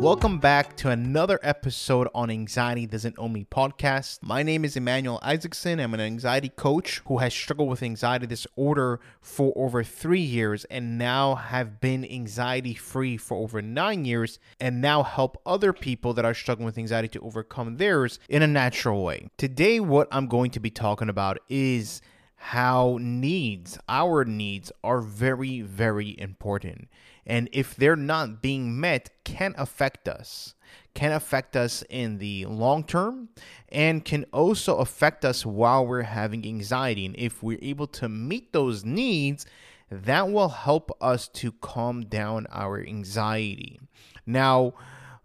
[0.00, 4.22] Welcome back to another episode on Anxiety Doesn't Own Me podcast.
[4.22, 5.78] My name is Emmanuel Isaacson.
[5.78, 10.96] I'm an anxiety coach who has struggled with anxiety disorder for over three years and
[10.96, 16.24] now have been anxiety free for over nine years and now help other people that
[16.24, 19.28] are struggling with anxiety to overcome theirs in a natural way.
[19.36, 22.00] Today, what I'm going to be talking about is
[22.36, 26.88] how needs, our needs, are very, very important
[27.26, 30.54] and if they're not being met can affect us
[30.94, 33.28] can affect us in the long term
[33.68, 37.06] and can also affect us while we're having anxiety.
[37.06, 39.46] And if we're able to meet those needs
[39.90, 43.80] that will help us to calm down our anxiety.
[44.26, 44.74] Now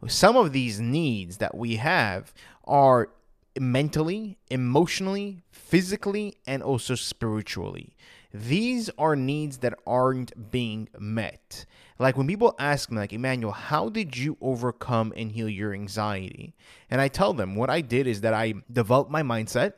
[0.08, 2.33] some of these needs that we have
[2.66, 3.09] are
[3.59, 7.95] mentally emotionally physically and also spiritually
[8.41, 11.66] these are needs that aren't being met.
[11.97, 16.55] Like when people ask me, like, Emmanuel, how did you overcome and heal your anxiety?
[16.89, 19.73] And I tell them what I did is that I developed my mindset.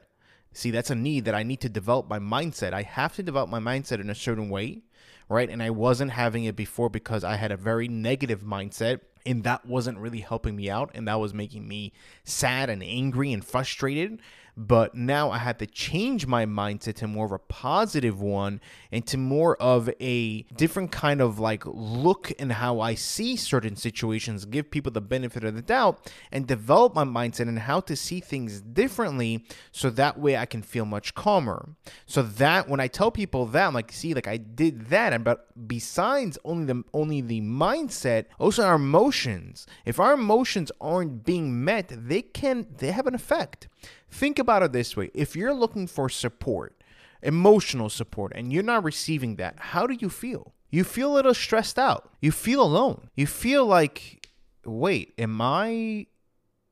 [0.53, 2.73] See, that's a need that I need to develop my mindset.
[2.73, 4.81] I have to develop my mindset in a certain way,
[5.29, 5.49] right?
[5.49, 9.65] And I wasn't having it before because I had a very negative mindset and that
[9.65, 11.91] wasn't really helping me out and that was making me
[12.23, 14.19] sad and angry and frustrated
[14.57, 18.59] but now I had to change my mindset to more of a positive one
[18.91, 23.75] and to more of a different kind of like look and how I see certain
[23.75, 27.95] situations, give people the benefit of the doubt, and develop my mindset and how to
[27.95, 31.69] see things differently so that way I can feel much calmer.
[32.07, 35.23] So that when I tell people that, I'm like, see, like I did that, and
[35.23, 39.67] but besides only the only the mindset, also our emotions.
[39.85, 43.67] If our emotions aren't being met, they can they have an effect.
[44.09, 46.81] Think about it this way if you're looking for support,
[47.21, 50.53] emotional support, and you're not receiving that, how do you feel?
[50.69, 52.11] You feel a little stressed out.
[52.21, 53.09] You feel alone.
[53.15, 54.27] You feel like,
[54.65, 56.07] wait, am I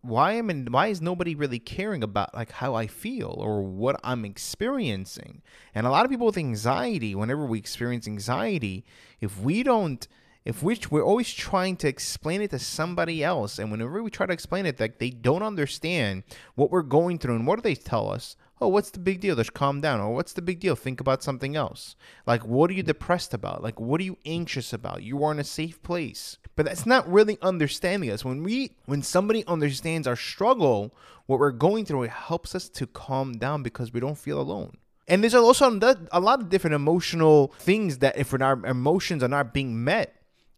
[0.06, 4.00] why am in, why is nobody really caring about like how I feel or what
[4.04, 5.42] I'm experiencing?
[5.74, 8.86] And a lot of people with anxiety, whenever we experience anxiety,
[9.20, 10.08] if we don't
[10.46, 14.28] if we, we're always trying to explain it to somebody else and whenever we try
[14.28, 16.24] to explain it like they don't understand
[16.54, 18.38] what we're going through and what do they tell us?
[18.62, 19.36] Oh what's the big deal?
[19.36, 20.00] Just calm down.
[20.00, 20.76] Or what's the big deal?
[20.76, 21.96] Think about something else.
[22.28, 23.64] Like what are you depressed about?
[23.64, 25.02] Like what are you anxious about?
[25.02, 26.38] You are in a safe place.
[26.56, 28.24] But that's not really understanding us.
[28.24, 30.96] When we when somebody understands our struggle
[31.26, 34.78] what we're going through it helps us to calm down because we don't feel alone.
[35.08, 35.80] And there's also
[36.12, 40.16] a lot of different emotional things that if our emotions are not being met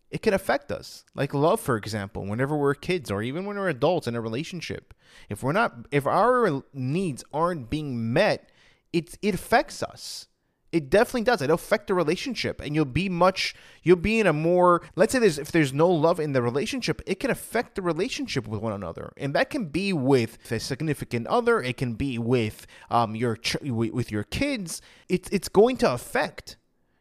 [0.10, 1.04] it could affect us.
[1.16, 4.94] Like love, for example, whenever we're kids or even when we're adults in a relationship.
[5.30, 8.50] If we're not if our needs aren't being met,
[8.94, 10.28] it it affects us.
[10.74, 11.42] It definitely does.
[11.42, 15.20] It'll affect the relationship and you'll be much you'll be in a more let's say
[15.20, 18.74] there's if there's no love in the relationship, it can affect the relationship with one
[18.74, 19.14] another.
[19.18, 23.62] And that can be with a significant other, it can be with um your ch-
[23.62, 24.82] with your kids.
[25.10, 26.58] It's it's going to affect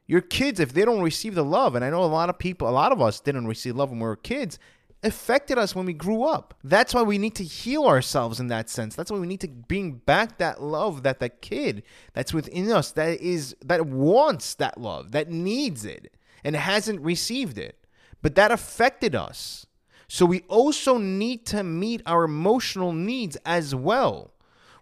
[0.07, 2.69] your kids, if they don't receive the love, and I know a lot of people,
[2.69, 4.59] a lot of us didn't receive love when we were kids,
[5.03, 6.55] affected us when we grew up.
[6.65, 8.95] That's why we need to heal ourselves in that sense.
[8.95, 12.93] That's why we need to bring back that love that that kid that's within us
[12.93, 16.15] that is that wants that love, that needs it
[16.45, 17.87] and hasn't received it.
[18.23, 19.67] But that affected us.
[20.09, 24.33] So we also need to meet our emotional needs as well.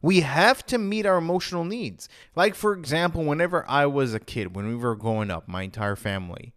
[0.04, 2.10] We have to meet our emotional needs.
[2.36, 5.96] Like, for example, whenever I was a kid, when we were growing up, my entire
[5.96, 6.52] family,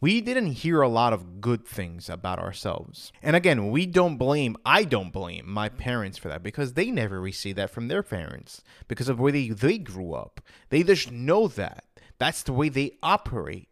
[0.00, 3.12] we didn't hear a lot of good things about ourselves.
[3.20, 7.20] And again, we don't blame, I don't blame my parents for that because they never
[7.20, 10.40] received that from their parents because of where they, they grew up.
[10.68, 11.82] They just know that.
[12.18, 13.66] That's the way they operate.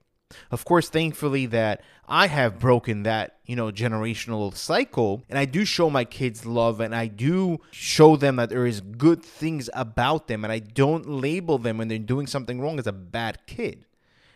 [0.51, 5.65] Of course, thankfully that I have broken that, you know, generational cycle and I do
[5.65, 10.29] show my kids love and I do show them that there is good things about
[10.29, 13.87] them and I don't label them when they're doing something wrong as a bad kid.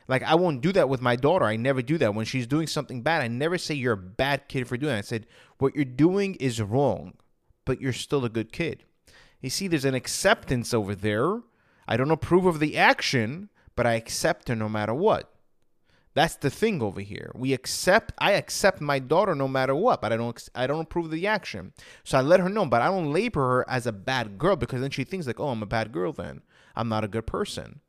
[0.08, 1.44] Like I won't do that with my daughter.
[1.44, 2.14] I never do that.
[2.14, 4.98] When she's doing something bad, I never say you're a bad kid for doing that.
[4.98, 5.26] I said
[5.58, 7.14] what you're doing is wrong,
[7.64, 8.84] but you're still a good kid.
[9.40, 11.40] You see, there's an acceptance over there.
[11.86, 15.33] I don't approve of the action, but I accept her no matter what.
[16.14, 17.32] That's the thing over here.
[17.34, 18.12] We accept.
[18.18, 20.48] I accept my daughter no matter what, but I don't.
[20.54, 21.72] I don't approve the action.
[22.04, 24.80] So I let her know, but I don't label her as a bad girl because
[24.80, 26.12] then she thinks like, oh, I'm a bad girl.
[26.12, 26.42] Then
[26.76, 27.80] I'm not a good person.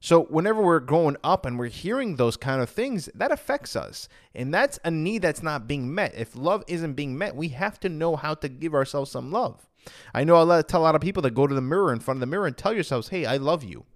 [0.00, 4.08] So whenever we're growing up and we're hearing those kind of things, that affects us,
[4.32, 6.14] and that's a need that's not being met.
[6.14, 9.68] If love isn't being met, we have to know how to give ourselves some love.
[10.14, 12.18] I know I tell a lot of people that go to the mirror in front
[12.18, 13.86] of the mirror and tell yourselves, "Hey, I love you."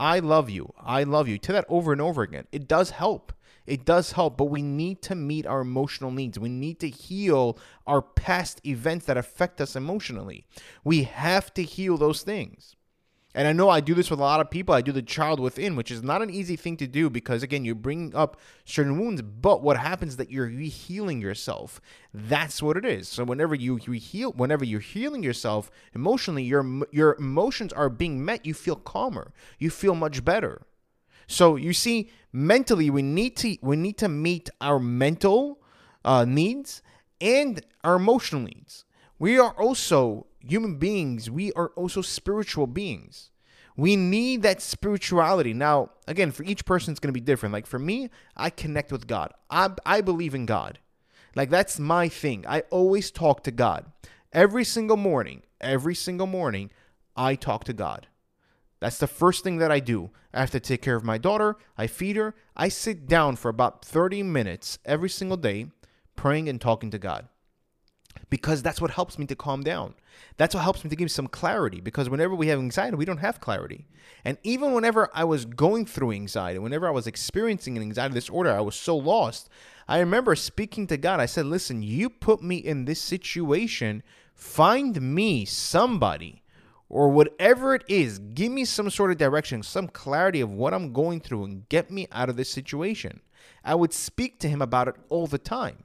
[0.00, 0.72] I love you.
[0.80, 1.36] I love you.
[1.36, 2.46] To that over and over again.
[2.50, 3.34] It does help.
[3.66, 6.38] It does help, but we need to meet our emotional needs.
[6.38, 10.46] We need to heal our past events that affect us emotionally.
[10.82, 12.76] We have to heal those things.
[13.32, 14.74] And I know I do this with a lot of people.
[14.74, 17.64] I do the child within, which is not an easy thing to do because, again,
[17.64, 19.22] you're bringing up certain wounds.
[19.22, 21.80] But what happens that you're healing yourself.
[22.12, 23.08] That's what it is.
[23.08, 28.24] So whenever you, you heal, whenever you're healing yourself emotionally, your your emotions are being
[28.24, 28.44] met.
[28.44, 29.32] You feel calmer.
[29.60, 30.62] You feel much better.
[31.28, 35.60] So you see, mentally, we need to we need to meet our mental
[36.04, 36.82] uh, needs
[37.20, 38.84] and our emotional needs.
[39.20, 43.30] We are also human beings, we are also spiritual beings.
[43.76, 45.54] We need that spirituality.
[45.54, 47.52] Now, again, for each person, it's going to be different.
[47.52, 49.32] Like for me, I connect with God.
[49.48, 50.78] I, I believe in God.
[51.34, 52.44] Like that's my thing.
[52.46, 53.86] I always talk to God.
[54.32, 56.70] Every single morning, every single morning,
[57.16, 58.08] I talk to God.
[58.80, 60.10] That's the first thing that I do.
[60.32, 61.56] I have to take care of my daughter.
[61.76, 62.34] I feed her.
[62.56, 65.66] I sit down for about 30 minutes every single day
[66.16, 67.28] praying and talking to God
[68.30, 69.94] because that's what helps me to calm down.
[70.36, 73.18] That's what helps me to give some clarity because whenever we have anxiety, we don't
[73.18, 73.86] have clarity.
[74.24, 78.52] And even whenever I was going through anxiety, whenever I was experiencing an anxiety disorder,
[78.52, 79.48] I was so lost.
[79.88, 81.20] I remember speaking to God.
[81.20, 84.02] I said, Listen, you put me in this situation.
[84.34, 86.42] Find me somebody
[86.88, 88.18] or whatever it is.
[88.18, 91.90] Give me some sort of direction, some clarity of what I'm going through, and get
[91.90, 93.20] me out of this situation.
[93.64, 95.84] I would speak to Him about it all the time.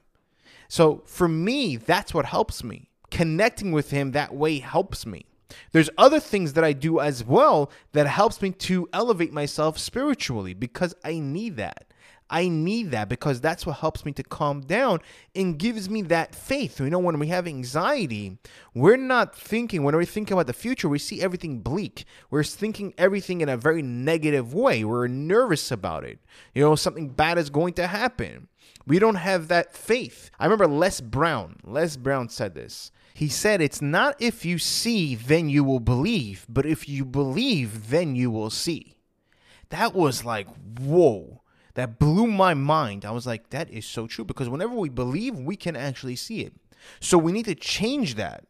[0.68, 2.90] So for me, that's what helps me.
[3.10, 5.26] Connecting with him that way helps me.
[5.72, 10.54] There's other things that I do as well that helps me to elevate myself spiritually
[10.54, 11.86] because I need that.
[12.28, 14.98] I need that because that's what helps me to calm down
[15.36, 16.80] and gives me that faith.
[16.80, 18.38] You know, when we have anxiety,
[18.74, 22.04] we're not thinking, when we think about the future, we see everything bleak.
[22.28, 24.82] We're thinking everything in a very negative way.
[24.82, 26.18] We're nervous about it.
[26.52, 28.48] You know, something bad is going to happen.
[28.86, 30.30] We don't have that faith.
[30.38, 31.56] I remember Les Brown.
[31.64, 32.92] Les Brown said this.
[33.14, 37.90] He said, It's not if you see, then you will believe, but if you believe,
[37.90, 38.96] then you will see.
[39.70, 40.46] That was like,
[40.78, 41.42] whoa.
[41.74, 43.04] That blew my mind.
[43.04, 46.40] I was like, that is so true because whenever we believe, we can actually see
[46.40, 46.54] it.
[47.00, 48.44] So we need to change that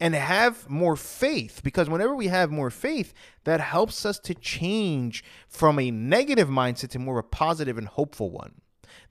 [0.00, 3.12] and have more faith because whenever we have more faith,
[3.44, 7.86] that helps us to change from a negative mindset to more of a positive and
[7.86, 8.54] hopeful one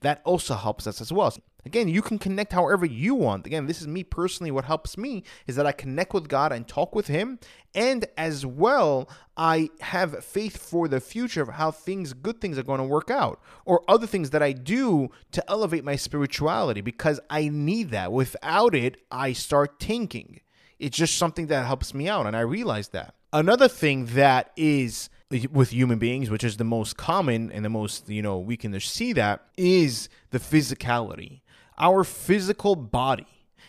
[0.01, 1.33] that also helps us as well.
[1.65, 3.47] Again, you can connect however you want.
[3.47, 4.51] Again, this is me personally.
[4.51, 7.39] What helps me is that I connect with God and talk with Him.
[7.73, 12.63] And as well, I have faith for the future of how things, good things are
[12.63, 17.19] going to work out, or other things that I do to elevate my spirituality because
[17.31, 18.11] I need that.
[18.11, 20.41] Without it, I start thinking.
[20.77, 22.27] It's just something that helps me out.
[22.27, 23.15] And I realize that.
[23.33, 25.09] Another thing that is
[25.51, 28.79] with human beings, which is the most common and the most, you know, we can
[28.79, 31.41] see that, is the physicality,
[31.77, 33.27] our physical body.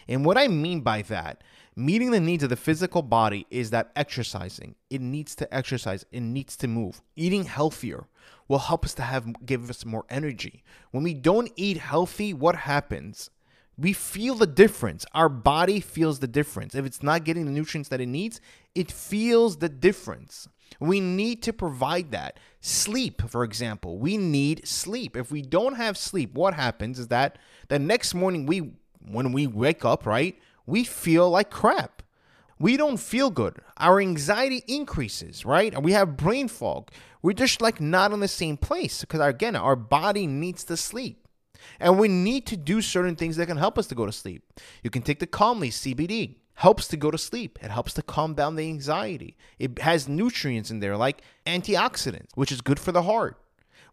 [0.08, 1.42] And what I mean by that,
[1.74, 4.74] meeting the needs of the physical body is that exercising.
[4.88, 7.02] It needs to exercise, it needs to move.
[7.16, 8.06] Eating healthier
[8.48, 10.62] will help us to have give us more energy.
[10.90, 13.30] When we don't eat healthy, what happens?
[13.78, 15.04] We feel the difference.
[15.12, 16.74] Our body feels the difference.
[16.74, 18.40] If it's not getting the nutrients that it needs,
[18.74, 20.48] it feels the difference.
[20.80, 22.38] We need to provide that.
[22.60, 25.16] Sleep, for example, we need sleep.
[25.16, 28.72] If we don't have sleep, what happens is that the next morning we
[29.08, 30.36] when we wake up, right?
[30.66, 32.02] We feel like crap.
[32.58, 33.58] We don't feel good.
[33.76, 35.72] Our anxiety increases, right?
[35.72, 36.90] And we have brain fog.
[37.22, 41.26] We're just like not in the same place because again, our body needs to sleep.
[41.80, 44.42] And we need to do certain things that can help us to go to sleep.
[44.82, 47.58] You can take the Calmli CBD helps to go to sleep.
[47.62, 49.36] It helps to calm down the anxiety.
[49.58, 53.38] It has nutrients in there like antioxidants, which is good for the heart,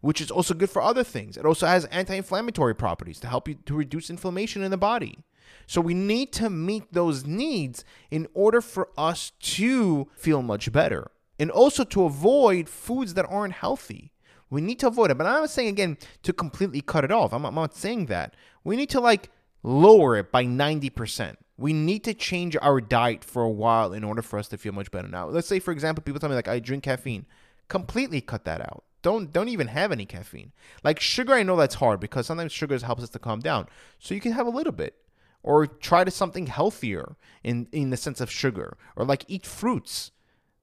[0.00, 1.36] which is also good for other things.
[1.36, 5.18] It also has anti-inflammatory properties to help you to reduce inflammation in the body.
[5.66, 11.10] So we need to meet those needs in order for us to feel much better.
[11.38, 14.12] And also to avoid foods that aren't healthy.
[14.48, 15.18] We need to avoid it.
[15.18, 17.34] But I'm not saying again to completely cut it off.
[17.34, 18.36] I'm, I'm not saying that.
[18.62, 19.30] We need to like
[19.62, 21.36] lower it by 90%.
[21.56, 24.72] We need to change our diet for a while in order for us to feel
[24.72, 25.08] much better.
[25.08, 27.26] Now, let's say, for example, people tell me, like, I drink caffeine.
[27.68, 28.84] Completely cut that out.
[29.04, 30.50] don't don't even have any caffeine.
[30.82, 33.68] Like sugar, I know that's hard because sometimes sugar helps us to calm down.
[34.00, 34.96] So you can have a little bit,
[35.44, 40.10] or try to something healthier in in the sense of sugar, or like eat fruits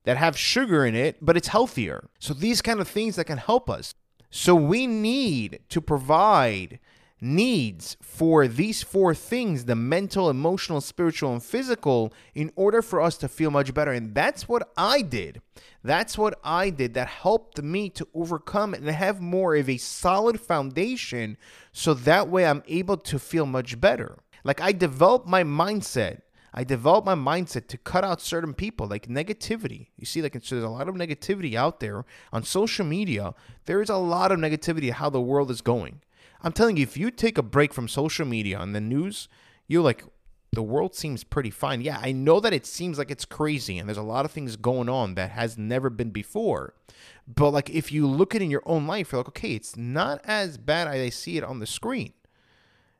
[0.03, 2.09] that have sugar in it, but it's healthier.
[2.19, 3.93] So these kind of things that can help us.
[4.31, 6.79] So we need to provide
[7.21, 13.15] needs for these four things the mental, emotional, spiritual, and physical in order for us
[13.17, 13.91] to feel much better.
[13.91, 15.41] And that's what I did.
[15.83, 20.41] That's what I did that helped me to overcome and have more of a solid
[20.41, 21.37] foundation
[21.71, 24.17] so that way I'm able to feel much better.
[24.43, 26.21] Like I developed my mindset.
[26.53, 29.87] I developed my mindset to cut out certain people, like negativity.
[29.95, 33.33] You see, like so there's a lot of negativity out there on social media.
[33.65, 36.01] There is a lot of negativity how the world is going.
[36.43, 39.27] I'm telling you, if you take a break from social media and the news,
[39.67, 40.03] you're like,
[40.53, 41.81] the world seems pretty fine.
[41.81, 44.57] Yeah, I know that it seems like it's crazy and there's a lot of things
[44.57, 46.73] going on that has never been before.
[47.25, 49.77] But like if you look at it in your own life, you're like, okay, it's
[49.77, 52.11] not as bad as I see it on the screen.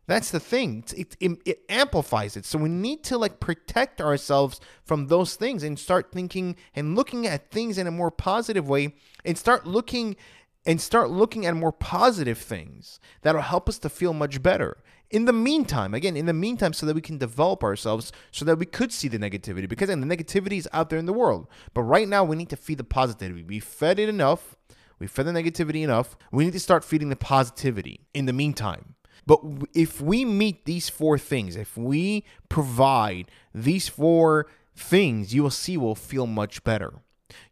[0.07, 0.83] That's the thing.
[0.95, 2.45] It, it, it, amplifies it.
[2.45, 7.27] So we need to like protect ourselves from those things and start thinking and looking
[7.27, 10.15] at things in a more positive way and start looking
[10.65, 14.77] and start looking at more positive things that'll help us to feel much better.
[15.09, 18.57] In the meantime, again, in the meantime, so that we can develop ourselves, so that
[18.57, 21.47] we could see the negativity, because then the negativity is out there in the world.
[21.73, 23.43] But right now, we need to feed the positivity.
[23.43, 24.55] We fed it enough,
[25.01, 26.15] we fed the negativity enough.
[26.31, 28.93] We need to start feeding the positivity in the meantime.
[29.25, 29.41] But
[29.73, 35.75] if we meet these four things, if we provide these four things, you will see
[35.75, 37.01] we'll feel much better.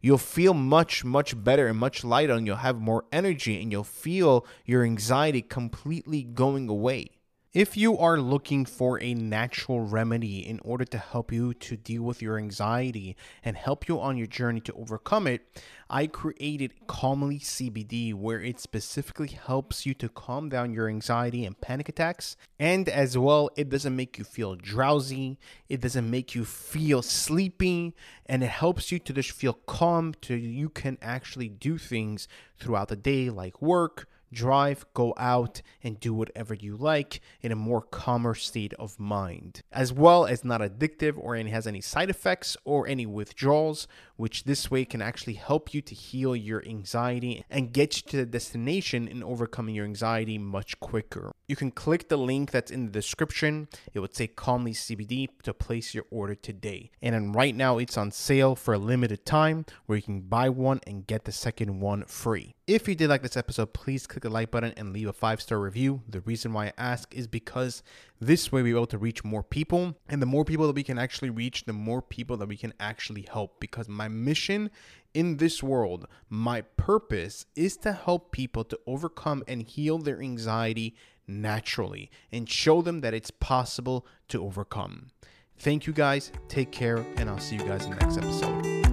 [0.00, 3.84] You'll feel much, much better and much lighter, and you'll have more energy, and you'll
[3.84, 7.19] feel your anxiety completely going away.
[7.52, 12.04] If you are looking for a natural remedy in order to help you to deal
[12.04, 17.40] with your anxiety and help you on your journey to overcome it, I created Calmli
[17.40, 22.36] CBD, where it specifically helps you to calm down your anxiety and panic attacks.
[22.60, 25.36] And as well, it doesn't make you feel drowsy,
[25.68, 30.34] it doesn't make you feel sleepy, and it helps you to just feel calm so
[30.34, 32.28] you can actually do things
[32.60, 37.56] throughout the day like work drive, go out, and do whatever you like in a
[37.56, 42.10] more calmer state of mind, as well as not addictive or any has any side
[42.10, 47.44] effects or any withdrawals, which this way can actually help you to heal your anxiety
[47.50, 51.32] and get you to the destination in overcoming your anxiety much quicker.
[51.50, 53.66] You can click the link that's in the description.
[53.92, 56.92] It would say Calmli CBD to place your order today.
[57.02, 60.78] And right now it's on sale for a limited time where you can buy one
[60.86, 62.54] and get the second one free.
[62.68, 65.42] If you did like this episode, please click the like button and leave a five
[65.42, 66.02] star review.
[66.08, 67.82] The reason why I ask is because
[68.20, 69.96] this way we're able to reach more people.
[70.08, 72.74] And the more people that we can actually reach, the more people that we can
[72.78, 73.58] actually help.
[73.58, 74.70] Because my mission
[75.14, 80.94] in this world, my purpose is to help people to overcome and heal their anxiety
[81.30, 85.10] naturally and show them that it's possible to overcome.
[85.58, 86.32] Thank you guys.
[86.48, 88.89] Take care, and I'll see you guys in the next episode.